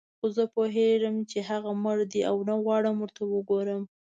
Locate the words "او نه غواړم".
2.29-2.95